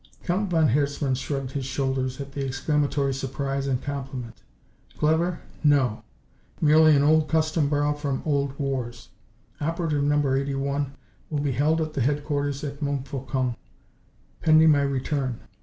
_"Count 0.25 0.49
von 0.49 0.69
Herzmann 0.69 1.13
shrugged 1.13 1.51
his 1.51 1.63
shoulders 1.67 2.19
at 2.19 2.31
the 2.31 2.43
exclamatory 2.43 3.13
surprise 3.13 3.67
and 3.67 3.83
compliment. 3.83 4.41
"Clever? 4.97 5.41
No. 5.63 6.03
Merely 6.59 6.95
an 6.95 7.03
old 7.03 7.27
custom 7.27 7.69
borrowed 7.69 7.99
from 7.99 8.23
old 8.25 8.57
wars. 8.57 9.09
Operative 9.59 10.03
Number 10.03 10.35
Eighty 10.35 10.55
one 10.55 10.95
will 11.29 11.37
be 11.41 11.51
held 11.51 11.79
at 11.81 11.93
the 11.93 12.01
headquarters 12.01 12.63
at 12.63 12.81
Montfaucon 12.81 13.55
pending 14.41 14.71
my 14.71 14.81
return. 14.81 15.39